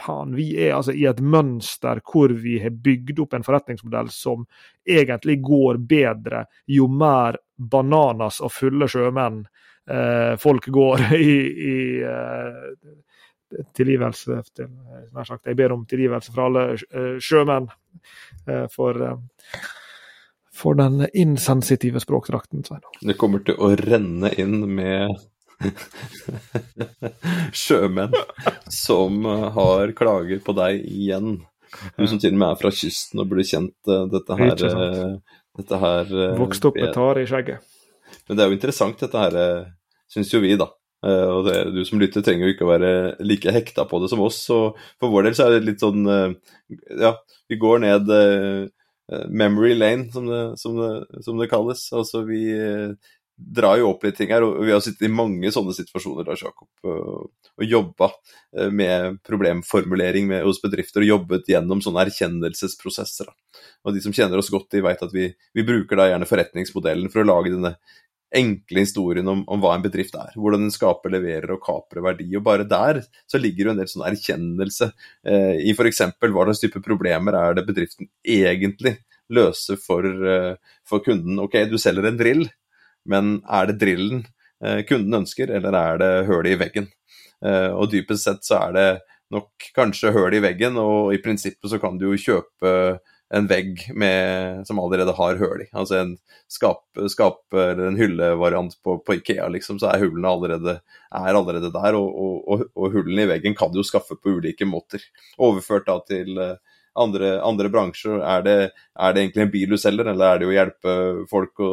[0.00, 4.46] faen, vi er altså i et mønster hvor vi har bygd opp en forretningsmodell som
[4.88, 9.42] egentlig går bedre jo mer bananas og fulle sjømenn
[9.90, 11.36] eh, folk går i,
[11.72, 12.62] i eh,
[13.76, 14.70] tilgivelse til,
[15.14, 17.68] nær sagt, Jeg ber om tilgivelse fra alle eh, sjømenn
[18.46, 19.68] eh, for, eh,
[20.60, 22.66] for den insensitive språkdrakten.
[23.00, 25.16] Det kommer til å renne inn med
[27.62, 28.14] sjømenn
[28.72, 31.40] som eh, har klager på deg igjen.
[31.96, 34.64] Du som til og med er fra kysten og burde kjent uh, dette her.
[34.64, 37.62] Uh, dette her uh, Vokst opp med tare i skjegget.
[38.26, 39.36] Men det er jo interessant dette her,
[40.10, 40.66] syns jo vi, da.
[41.06, 42.90] og det, du som lytter trenger jo ikke å være
[43.22, 44.40] like hekta på det som oss.
[44.50, 47.12] Og for vår del så er det litt sånn Ja,
[47.46, 48.10] vi går ned
[49.28, 51.86] memory lane, som det, som det, som det kalles.
[51.96, 52.44] Altså vi
[53.40, 56.42] drar jo opp litt ting her, og vi har sittet i mange sånne situasjoner Lars
[56.44, 58.10] Jakob, og, og jobba
[58.56, 63.30] eh, med problemformulering med, hos bedrifter og jobbet gjennom sånne erkjennelsesprosesser.
[63.30, 63.64] Da.
[63.86, 67.12] Og De som kjenner oss godt, de vet at vi, vi, bruker da gjerne forretningsmodellen
[67.12, 67.74] for å lage denne
[68.36, 70.32] enkle historien om, om, hva en bedrift er.
[70.38, 72.28] Hvordan den skaper, leverer og kaprer verdi.
[72.38, 74.92] Og Bare der så ligger jo en del sånn erkjennelse
[75.26, 76.04] eh, i f.eks.
[76.20, 78.98] hva slags type problemer er det bedriften egentlig
[79.30, 80.54] løser for, eh,
[80.86, 81.42] for kunden.
[81.42, 82.48] Ok, du selger en drill
[83.08, 84.24] men er det drillen
[84.64, 86.90] eh, kunden ønsker, eller er det hølet i veggen?
[87.44, 88.88] Eh, og dypest sett så er det
[89.30, 92.72] nok kanskje høl i veggen, og i prinsippet så kan du jo kjøpe
[93.34, 95.68] en vegg med, som allerede har hull i.
[95.72, 96.16] Altså en
[96.50, 96.82] skap,
[97.54, 100.80] eller en hyllevariant på, på, Ikea, liksom, så er hullene allerede,
[101.14, 101.98] er allerede der.
[101.98, 105.04] Og, og, og, hullene i veggen kan du jo skaffe på ulike måter.
[105.38, 106.56] Overført da til uh,
[106.98, 108.18] andre, andre bransjer.
[108.18, 108.56] Er det,
[108.98, 110.96] er det, egentlig en bil du selger, eller er det å hjelpe
[111.30, 111.70] folk å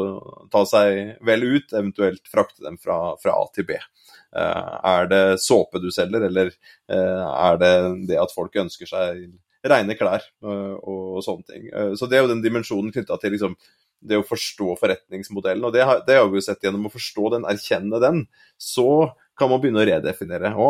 [0.54, 3.82] ta seg vel ut, eventuelt frakte dem fra, fra A til B?
[4.30, 7.76] Uh, er det såpe du selger, eller uh, er det
[8.14, 9.26] det at folk ønsker seg
[9.72, 11.68] rene klær uh, og, og, sånne ting.
[12.00, 13.56] så det er jo den dimensjonen knytta til liksom,
[14.08, 15.66] det å forstå forretningsmodellen.
[15.68, 18.24] Og det har, det har, vi jo sett gjennom å forstå den, erkjenne den.
[18.62, 20.54] Så kan man begynne å redefinere.
[20.54, 20.70] Å,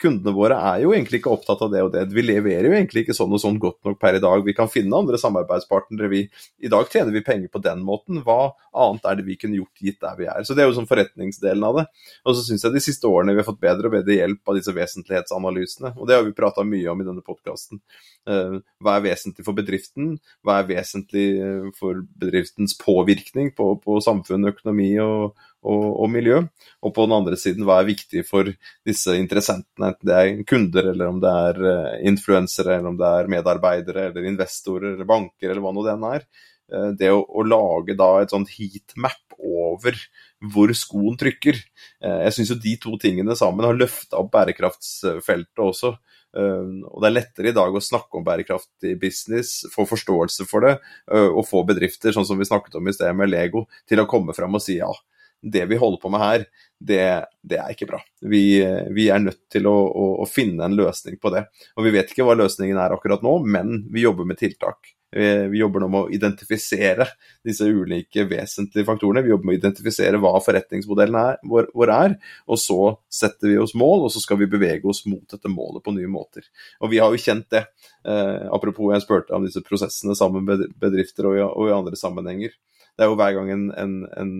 [0.00, 2.06] kundene våre er jo egentlig ikke opptatt av det og det.
[2.14, 4.44] Vi leverer jo egentlig ikke sånn og sånn godt nok per i dag.
[4.46, 6.10] Vi kan finne andre samarbeidspartnere.
[6.12, 6.22] Vi,
[6.64, 8.22] I dag tjener vi penger på den måten.
[8.26, 10.42] Hva annet er det vi kunne gjort gitt der vi er?
[10.46, 11.86] Så Det er jo sånn forretningsdelen av det.
[12.24, 14.58] Og så syns jeg de siste årene vi har fått bedre og bedre hjelp av
[14.58, 15.94] disse vesentlighetsanalysene.
[15.98, 17.82] Og det har vi prata mye om i denne podkasten.
[18.30, 20.16] Eh, hva er vesentlig for bedriften?
[20.46, 26.40] Hva er vesentlig eh, for bedriftens påvirkning på, på samfunn, økonomi og og, og, miljø.
[26.84, 28.48] Og på den andre siden, hva er viktig for
[28.86, 33.10] disse interessentene, enten det er kunder, eller om det er uh, influensere, eller om det
[33.18, 36.28] er medarbeidere, eller investorer, eller banker, eller hva nå det enn er.
[36.70, 39.96] Uh, det å, å, lage da et sånt heatmap over
[40.52, 41.60] hvor skoen trykker.
[42.00, 45.96] Uh, jeg syns jo de to tingene sammen har løfta opp bærekraftsfeltet også.
[46.30, 50.76] Og Det er lettere i dag å snakke om bærekraftig business, få forståelse for det,
[51.10, 54.30] og få bedrifter, sånn som vi snakket om i sted med Lego, til å komme
[54.36, 54.92] fram og si ja,
[55.42, 56.44] det vi holder på med her,
[56.80, 57.02] det,
[57.42, 58.00] det er ikke bra.
[58.20, 58.44] Vi,
[58.94, 61.46] vi er nødt til å, å, å, finne en løsning på det.
[61.76, 64.94] Og Vi vet ikke hva løsningen er akkurat nå, men vi jobber med tiltak.
[65.10, 67.08] Vi, jobber nå med å identifisere
[67.44, 69.24] disse ulike vesentlige faktorene.
[69.26, 72.78] Vi jobber med å identifisere hva forretningsmodellen er, vår, vår er, og så
[73.10, 76.10] setter vi oss mål, og så skal vi bevege oss mot dette målet på nye
[76.10, 76.46] måter.
[76.80, 77.66] Og Vi har jo kjent det.
[78.06, 81.98] Eh, apropos jeg spurte om disse prosessene sammen med bedrifter og i, og i andre
[81.98, 82.54] sammenhenger.
[82.94, 84.32] Det er jo hver gang en, en, en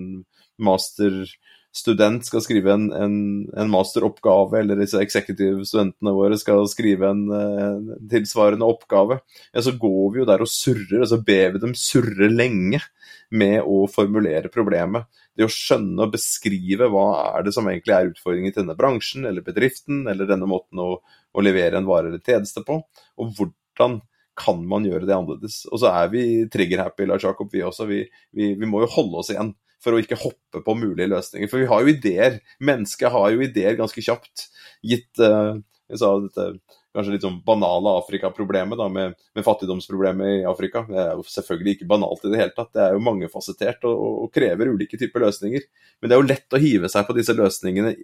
[0.66, 3.16] masterstudent skal skrive en, en,
[3.54, 9.20] en, masteroppgave, eller disse executive-studentene våre skal skrive en, en, tilsvarende oppgave,
[9.52, 12.82] ja, så går vi jo der og surrer, og så ber vi dem surre lenge
[13.30, 15.06] med å formulere problemet.
[15.36, 19.28] Det å skjønne og beskrive hva er det som egentlig er utfordringen til denne bransjen
[19.30, 24.00] eller bedriften, eller denne måten å, å levere en vare eller tjeneste på, og hvordan
[24.40, 25.62] kan man gjøre det annerledes.
[25.70, 27.86] Og så er vi trigger-happy, Lars Jakob, vi også.
[27.90, 28.02] Vi,
[28.36, 31.50] vi, vi må jo holde oss igjen for å ikke hoppe på mulige løsninger.
[31.50, 32.38] For vi har jo ideer.
[32.62, 34.48] Mennesket har jo ideer ganske kjapt.
[34.86, 35.56] Gitt uh,
[35.90, 36.46] jeg sa dette
[36.94, 40.82] kanskje litt sånn banale Afrika-problemet, med, med, fattigdomsproblemet i Afrika.
[40.88, 42.72] Det er jo selvfølgelig ikke banalt i det hele tatt.
[42.74, 45.66] Det er jo mangefasettert og, og krever ulike typer løsninger.
[46.00, 47.94] Men det er jo lett å hive seg på disse løsningene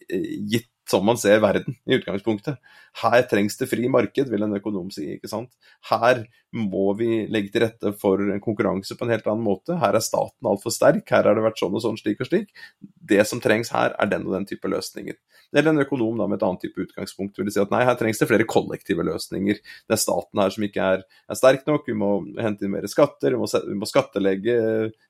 [0.53, 2.61] gitt som man ser verden i utgangspunktet.
[3.03, 5.09] Her trengs det fri marked, vil en økonom si.
[5.17, 5.51] ikke sant?
[5.91, 6.25] Her
[6.57, 9.77] må vi legge til rette for konkurranse på en helt annen måte.
[9.83, 12.53] Her er staten altfor sterk, her har det vært sånn og sånn, slik og slik.
[12.81, 15.19] Det som trengs her, er den og den type løsninger.
[15.55, 18.19] Eller en økonom da, med et annet type utgangspunkt vil si at nei, her trengs
[18.21, 19.61] det flere kollektive løsninger.
[19.87, 22.11] Det er staten her som ikke er, er sterk nok, vi må
[22.43, 24.57] hente inn mer skatter, vi må, vi må, skattelegge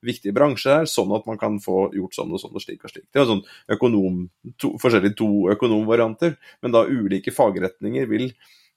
[0.06, 2.92] viktige bransjer her, sånn at man kan få gjort sånn og sånn og slik og
[2.92, 3.08] slik.
[3.14, 3.44] Det er sånn
[3.76, 4.26] økonom,
[4.60, 5.30] to, forskjellige to
[5.66, 8.31] økonomvarianter, men da ulike fagretninger vil,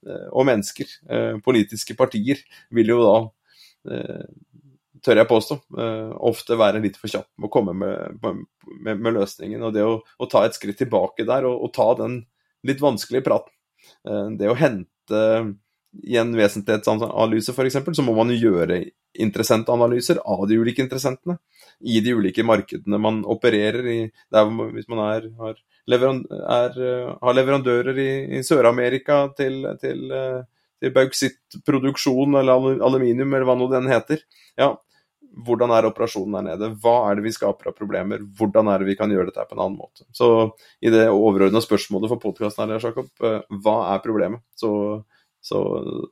[0.08, 2.41] eh, og mennesker, eh, politiske partier,
[2.75, 3.15] vil jo da
[3.95, 4.25] eh,
[4.99, 5.56] tør jeg påstå,
[6.28, 9.62] ofte være litt for kjapp med å komme med, med, med løsningen.
[9.63, 12.17] Og det å, å, ta et skritt tilbake der og, og ta den
[12.67, 13.54] litt vanskelige praten.
[14.36, 15.21] Det å hente
[16.04, 18.82] i en vesentlighetsanalyse f.eks., så må man jo gjøre
[19.19, 21.39] interessentanalyser av de ulike interessentene
[21.80, 23.99] i de ulike markedene man opererer i.
[24.32, 25.58] Der, hvis man er, har,
[25.97, 26.78] er,
[27.21, 30.06] har, leverandører i, i Sør-Amerika til, til,
[30.80, 34.21] til bauksittproduksjon eller aluminium eller hva nå den heter,
[34.60, 34.73] ja,
[35.45, 36.69] hvordan er operasjonen der nede?
[36.82, 38.21] Hva er det vi skaper av problemer?
[38.38, 40.06] Hvordan er det vi kan gjøre dette på en annen måte?
[40.15, 40.30] Så
[40.82, 44.43] i det overordna spørsmålet for podkasten her, Jakob, eh, hva er problemet?
[44.58, 44.71] Så,
[45.41, 45.62] så,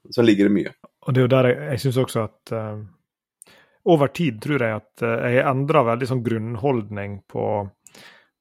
[0.09, 0.75] så, ligger det mye.
[1.05, 3.57] Og det er jo der jeg, jeg syns også at uh,
[3.93, 7.45] over tid tror jeg at jeg endra veldig sånn grunnholdning på,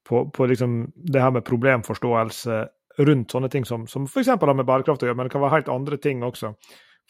[0.06, 2.62] på, på liksom det her med problemforståelse
[3.06, 4.32] rundt sånne ting som, som f.eks.
[4.32, 6.54] har med bærekraft å gjøre, men det kan være helt andre ting også.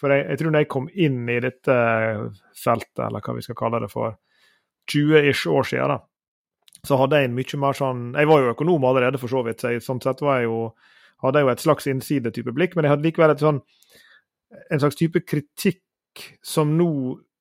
[0.01, 1.77] For jeg, jeg, tror når jeg kom inn i dette
[2.59, 4.19] feltet, eller hva vi skal kalle det for,
[4.93, 8.85] 20-ish år siden, da, så hadde jeg en mye mer sånn Jeg var jo økonom
[8.87, 10.61] allerede, for så vidt, så sånn sett var jeg jo,
[11.25, 13.63] hadde jeg jo et slags innsidetype blikk, men jeg hadde likevel et sånn,
[14.71, 16.91] en slags type kritikk som nå,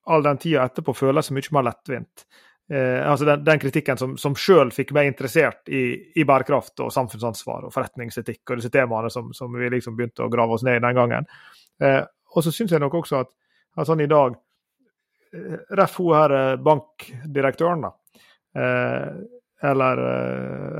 [0.09, 2.25] all den tida etterpå, føles mye mer lettvint.
[2.69, 5.83] Eh, altså den, den, kritikken som, som sjøl fikk meg interessert i,
[6.17, 10.31] i, bærekraft og samfunnsansvar og forretningsetikk og disse temaene som, som, vi liksom begynte å
[10.33, 11.29] grave oss ned i den gangen.
[11.77, 12.01] Eh,
[12.33, 13.29] og så syns jeg nok også at,
[13.77, 17.93] at sånn i dag eh, Ref hun her eh, bankdirektøren, da.
[18.57, 19.11] Eh,
[19.65, 20.01] eller,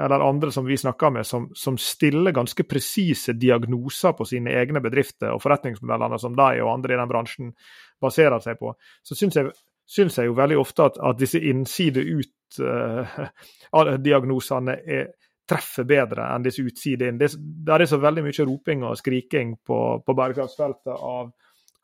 [0.04, 4.82] eller, andre som vi snakker med, som, som stiller ganske presise diagnoser på sine egne
[4.84, 7.54] bedrifter og forretningsmodellene som de og andre i den bransjen
[8.04, 9.54] baserer seg på, så syns jeg,
[9.86, 15.06] synes jeg jo veldig ofte at, at disse innside ut-diagnosene uh,
[15.46, 17.20] treffer bedre enn disse utside inn.
[17.22, 21.30] Det, der er så veldig mye roping og skriking på, på bærekraftsfeltet av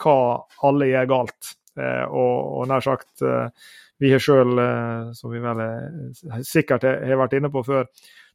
[0.01, 0.21] hva
[0.67, 1.41] alle gjør galt.
[1.77, 3.47] Uh, og, og nær sagt, uh,
[4.01, 5.59] vi har sjøl, eh, som vi vel
[6.41, 7.85] sikkert har vært inne på før,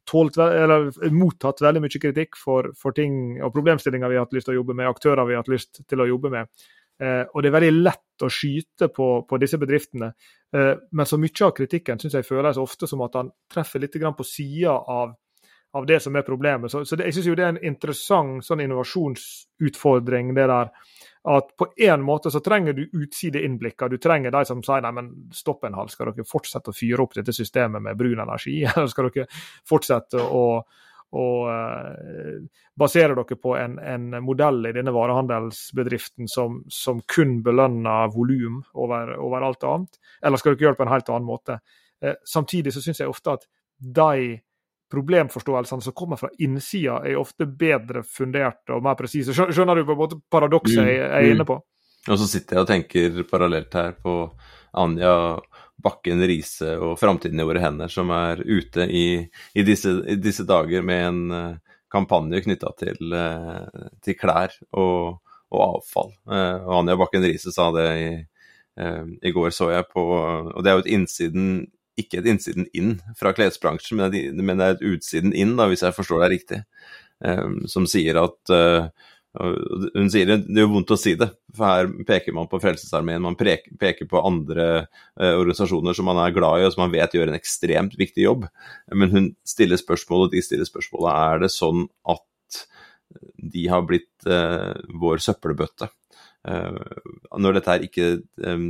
[0.07, 4.47] tålt, eller mottatt veldig mye kritikk for, for ting og problemstillinger vi har hatt lyst
[4.47, 6.47] til å jobbe med, aktører vi har hatt lyst til å jobbe med.
[6.99, 10.09] Eh, og det er veldig lett å skyte på, på disse bedriftene.
[10.55, 13.97] Eh, men så mye av kritikken syns jeg føles ofte som at han treffer litt
[13.97, 15.13] på sida av,
[15.77, 16.71] av, det som er problemet.
[16.71, 20.73] Så, så det, jeg syns det er en interessant sånn innovasjonsutfordring, det der
[21.27, 23.89] at på en måte så trenger du utsideinnblikker.
[23.91, 27.03] Du trenger de som sier nei, men stopp en hal, skal dere fortsette å fyre
[27.03, 28.61] opp dette systemet med brun energi?
[28.69, 29.27] Eller skal dere
[29.67, 30.45] fortsette å,
[31.15, 32.39] å uh,
[32.75, 39.13] basere dere på en, en, modell i denne varehandelsbedriften som, som kun belønner volum over,
[39.15, 40.01] over, alt annet?
[40.21, 41.61] Eller skal dere gjøre det på en helt annen måte?
[42.03, 44.37] Uh, samtidig så syns jeg ofte at de
[44.91, 49.35] problemforståelsene som kommer fra innsida, er ofte bedre funderte og mer presise.
[49.35, 51.57] Skjønner du på en måte paradokset jeg er mm, inne på?
[51.59, 52.13] Mm.
[52.13, 54.15] Og så sitter jeg og tenker parallelt her på
[54.79, 55.13] Anja
[55.83, 59.07] Bakken Riise og Framtiden i våre hender, som er ute i,
[59.53, 65.19] i, disse, i disse, dager med en uh, kampanje knytta til, uh, til, klær og,
[65.53, 66.13] og avfall.
[66.25, 68.11] Uh, og Anja Bakken Riise sa det i,
[69.25, 71.47] i går, så jeg på Og det er jo et innsiden
[71.97, 74.11] ikke et innsiden inn fra klesbransjen, men,
[74.59, 76.59] det er et utsiden inn, da, hvis jeg forstår deg riktig,
[77.73, 78.51] som sier at
[79.37, 83.23] hun sier det, det gjør vondt å si det, for her peker man på Frelsesarmeen,
[83.23, 87.13] man peker, på andre uh, organisasjoner som man er glad i og som man vet
[87.13, 88.47] gjør en ekstremt viktig jobb.
[88.93, 92.63] Men hun stiller spørsmålet, og de stiller spørsmålet er det sånn at
[93.37, 95.89] de har blitt uh, vår søppelbøtte.
[96.47, 96.81] Uh,
[97.37, 98.09] når dette her ikke
[98.45, 98.69] um,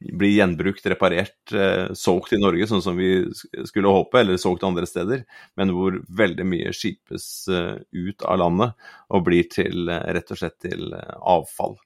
[0.00, 3.26] blir gjenbrukt, reparert, eh, solgt i Norge, sånn som vi
[3.68, 5.24] skulle håpe, eller solgt andre steder,
[5.60, 10.40] men hvor veldig mye skipes eh, ut av landet og blir til, eh, rett og
[10.40, 11.76] slett til avfall.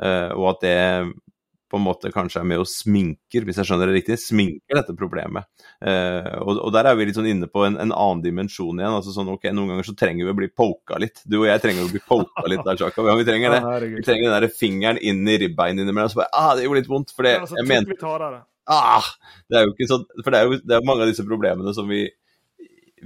[0.00, 0.78] Og at det
[1.70, 4.94] på en måte kanskje er med og sminker, hvis jeg skjønner det riktig, sminker dette
[4.98, 5.46] problemet.
[5.78, 8.96] Eh, og, og, der er vi litt sånn inne på en, en, annen dimensjon igjen.
[8.98, 11.22] altså sånn, ok, Noen ganger så trenger vi å bli poka litt.
[11.24, 13.06] Du og jeg trenger å bli poka litt der, Sjaka.
[13.06, 13.62] Ja, vi trenger det.
[13.94, 16.12] Vi trenger den der fingeren inn i ribbeinet innimellom.
[16.12, 17.14] Så bare, ah, det gjorde litt vondt.
[17.14, 19.10] For det, ja, altså, jeg mener ah,
[19.46, 21.74] Det er jo ikke sånn For det er jo det er mange av disse problemene
[21.76, 22.04] som vi,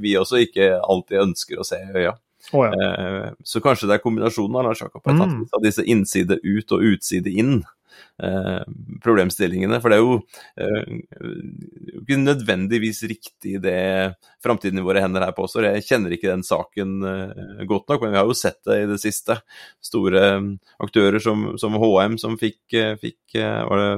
[0.00, 2.16] vi også ikke alltid ønsker å se i øya.
[2.52, 2.72] Oh, ja.
[2.72, 5.46] eh, så kanskje det er kombinasjonen av, Jakob, mm.
[5.48, 7.62] av disse innside ut og utside inn.
[8.22, 8.62] Eh,
[9.02, 9.80] problemstillingene.
[9.82, 10.18] For det er jo
[10.62, 10.92] eh,
[11.98, 15.66] ikke nødvendigvis riktig det framtiden i våre hender her påstår.
[15.72, 18.86] Jeg kjenner ikke den saken eh, godt nok, men vi har jo sett det i
[18.92, 19.40] det siste.
[19.82, 20.22] Store
[20.84, 22.62] aktører som, som HM som fikk,
[23.02, 23.90] fikk var det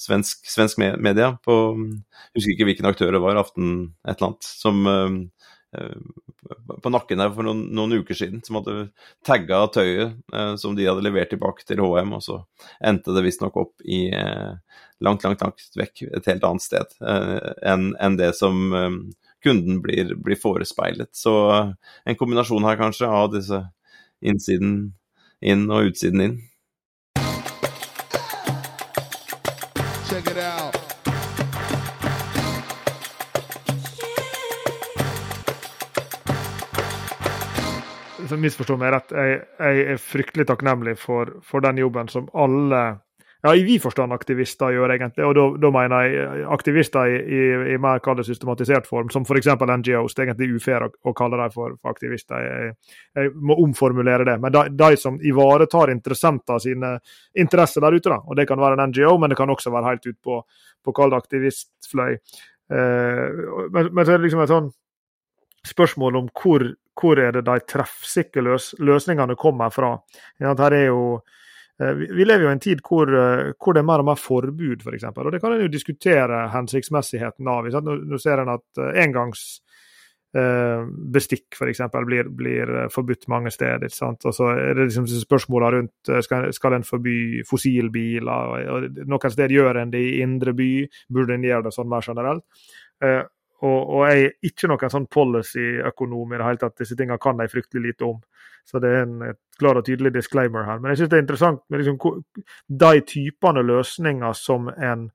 [0.00, 3.74] svensk, svensk media på Jeg husker ikke hvilken aktør det var, Aften
[4.08, 4.86] et eller annet, som
[6.82, 8.88] på nakken her for noen, noen, uker siden, som hadde
[9.26, 12.40] tagga tøyet eh, som de hadde levert tilbake til HM, og så
[12.84, 14.54] endte det visstnok opp i eh,
[15.04, 18.98] langt, langt, langt vekk, et helt annet sted eh, enn en det som eh,
[19.44, 21.12] kunden blir, blir, forespeilet.
[21.16, 21.72] Så eh,
[22.04, 23.64] en kombinasjon her kanskje av disse
[24.24, 24.94] innsiden
[25.44, 26.40] inn og utsiden inn.
[30.08, 30.83] Check it out.
[38.40, 42.84] Misforstå meg rett, jeg, jeg, er fryktelig takknemlig for, for, den jobben som alle
[43.44, 45.24] ja, i vid forstand aktivister gjør, egentlig.
[45.28, 47.40] Og da, mener jeg aktivister i, i,
[47.74, 49.50] i mer det systematisert form, som f.eks.
[49.60, 50.14] NGOs.
[50.14, 52.40] Det er egentlig ufair å, å kalle dem for, for, aktivister.
[52.40, 52.70] Jeg,
[53.18, 54.38] jeg, må omformulere det.
[54.40, 56.94] Men de, de som ivaretar interessenter sine
[57.36, 58.22] interesser der ute, da.
[58.24, 60.40] Og det kan være en NGO, men det kan også være helt ut på,
[60.80, 62.16] på kall det aktivistfløy.
[62.72, 63.44] Eh,
[63.76, 64.72] men, men så er det liksom et sånn
[65.68, 66.64] spørsmål om hvor,
[67.00, 69.98] hvor er det de treffsikre løs, løsningene kommer fra.
[70.40, 70.54] Jo
[71.82, 74.20] eh, vi lever jo i en tid hvor, eh, hvor, det er mer og mer
[74.20, 75.04] forbud, f.eks.
[75.10, 77.62] Og det kan en jo diskutere hensiktsmessigheten av.
[77.82, 81.66] Nå, ser en at eh, engangsbestikk For
[82.06, 83.88] Blir, blir forbudt mange steder.
[84.14, 88.44] Og så er det liksom spørsmåla rundt skal, skal en forby fossilbiler.
[88.70, 92.02] og Noen steder gjør en det i indre by, burde en gjøre det sånn mer
[92.06, 92.44] generelt.
[93.64, 96.76] Og, og, jeg er ikke noen sånn policy-økonom i det hele tatt.
[96.82, 98.18] Disse tingene kan jeg fryktelig lite om.
[98.64, 100.80] Så det er en klar og tydelig disclaimer her.
[100.80, 102.22] Men jeg syns det er interessant med liksom,
[102.84, 105.06] de typene løsninger som, en,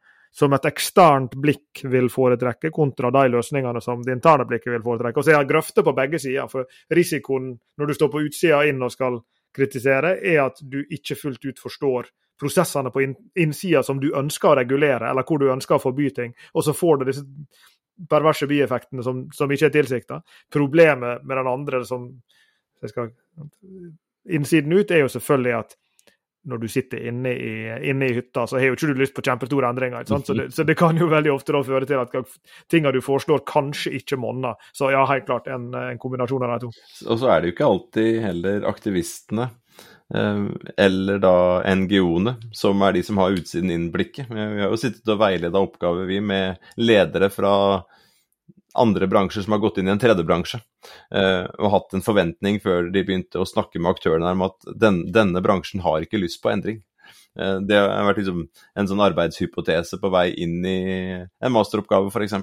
[0.41, 5.21] som et eksternt blikk vil foretrekke, kontra de løsningene som det interne blikket vil foretrekke.
[5.21, 6.49] Og så er det grøfter på begge sider.
[6.51, 9.21] For risikoen når du står på utsida inn og skal
[9.55, 12.09] kritisere, er at du ikke fullt ut forstår
[12.39, 13.01] prosessene på
[13.35, 16.31] innsida som du ønsker å regulere, eller hvor du ønsker å forby ting.
[16.55, 17.25] Og så får du disse
[18.09, 20.21] perverse bieffektene som, som ikke er tilsikta.
[20.53, 22.09] Problemet med den andre som
[22.85, 23.11] skal,
[24.29, 25.77] Innsiden ut er jo selvfølgelig at
[26.49, 27.53] når du sitter inne i,
[27.91, 30.05] inne i hytta, så har jo ikke du lyst på kjempestore endringer.
[30.07, 32.15] Så det, så, det, kan jo veldig ofte da føre til at
[32.71, 34.55] tingene du foreslår, kanskje ikke monner.
[34.75, 36.71] Så ja, helt klart en, en kombinasjon av de to.
[37.09, 39.49] Og så er det jo ikke alltid heller aktivistene
[40.09, 41.33] eller da
[41.75, 44.31] NGO-ene, som er de som har utsiden-innblikket.
[44.31, 47.53] Vi har jo sittet og veileda oppgaver, vi, med ledere fra
[48.73, 50.59] andre bransjer som har gått inn i en tredje bransje,
[51.15, 55.03] eh, og hatt en forventning før de begynte å snakke med aktørene om at den,
[55.13, 56.81] denne bransjen har ikke lyst på endring.
[57.39, 60.79] Eh, det har vært liksom en sånn arbeidshypotese på vei inn i
[61.17, 62.37] en masteroppgave, f.eks.,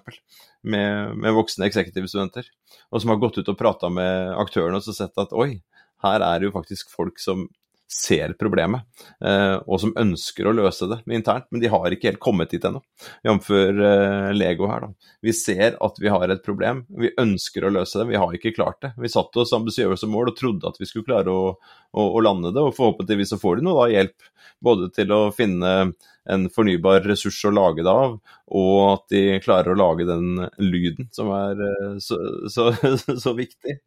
[0.66, 2.48] med, med voksne eksekutivstudenter,
[2.90, 5.61] og som har gått ut og prata med aktørene og så sett at oi,
[6.04, 7.46] her er det jo faktisk folk som
[7.96, 8.82] ser problemet,
[9.24, 12.64] eh, og som ønsker å løse det internt, men de har ikke helt kommet dit
[12.66, 12.82] ennå.
[13.24, 13.50] Jf.
[13.54, 15.12] Eh, Lego her, da.
[15.22, 18.54] Vi ser at vi har et problem, vi ønsker å løse det, vi har ikke
[18.56, 18.92] klart det.
[18.98, 22.52] Vi satte oss ambisiøse mål og trodde at vi skulle klare å, å, å lande
[22.52, 24.30] det, og forhåpentligvis så får de noe da hjelp,
[24.66, 25.74] både til å finne
[26.26, 28.16] en fornybar ressurs å lage det av,
[28.50, 32.18] og at de klarer å lage den lyden som er eh, så,
[32.50, 32.72] så,
[33.24, 33.78] så viktig.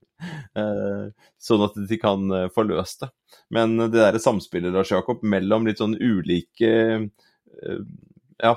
[0.59, 1.05] Eh,
[1.39, 3.09] sånn at de kan eh, få løst det.
[3.53, 6.71] Men det der samspillet Lars Jakob, mellom litt sånn ulike
[8.39, 8.51] ja,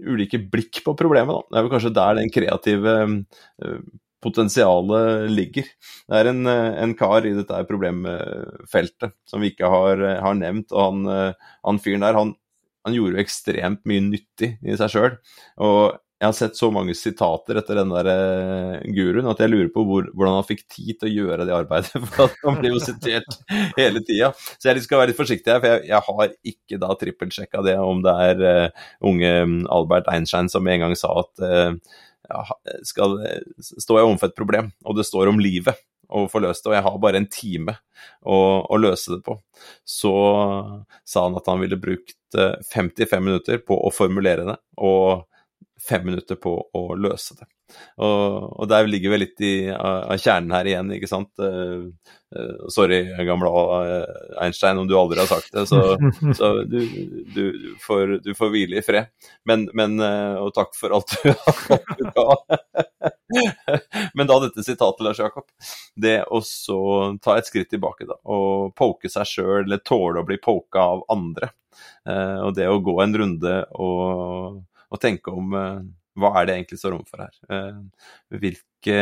[0.00, 1.32] ulike blikk på problemet.
[1.32, 1.42] Da.
[1.46, 2.94] Det er vel kanskje der den kreative
[4.24, 5.68] potensialet ligger.
[6.08, 10.74] Det er en, en, kar i dette problemfeltet som vi ikke har, har nevnt.
[10.74, 11.34] og Han,
[11.68, 12.34] han fyren der han
[12.86, 15.16] han gjorde jo ekstremt mye nyttig i seg sjøl.
[15.60, 19.70] Og jeg har sett så mange sitater etter den der uh, guruen at jeg lurer
[19.72, 21.94] på hvor, hvordan han fikk tid til å gjøre det arbeidet.
[22.12, 23.38] For han blir jo sitert
[23.78, 24.28] hele tida.
[24.36, 27.76] Så jeg skal være litt forsiktig her, for jeg, jeg har ikke da trippelsjekka det
[27.80, 29.30] om det er uh, unge
[29.72, 31.96] Albert Einstein som en gang sa at uh,
[32.28, 32.44] ja,
[32.86, 33.16] skal,
[33.64, 36.74] står jeg overfor et problem, og det står om livet, å få løst det, og
[36.74, 37.76] jeg har bare en time
[38.26, 39.38] å, å løse det på.
[39.86, 40.12] Så
[41.06, 45.29] sa han at han ville brukt 55 minutter på å formulere det, og
[45.88, 47.48] fem minutter på å løse det.
[48.02, 51.30] Og, og der ligger vi litt i av kjernen her igjen, ikke sant.
[51.40, 51.90] Uh,
[52.34, 53.50] uh, sorry, gamle
[54.42, 55.94] Einstein, om du aldri har sagt det, så,
[56.38, 56.80] så du,
[57.34, 59.10] du, du, får, du, får, hvile i fred.
[59.48, 62.58] Men, men uh, Og takk for alt du, har ga.
[64.18, 65.46] men da dette sitatet, Lars Jakob.
[65.94, 66.80] Det å så
[67.22, 68.18] ta et skritt tilbake, da.
[68.30, 71.54] Og poke seg sjøl, eller tåle å bli poka av andre.
[72.44, 74.58] og det å gå en runde og,
[74.90, 75.54] og tenke om
[76.18, 77.34] hva er det egentlig står overfor her?
[77.52, 77.76] Eh,
[78.42, 78.98] hvilke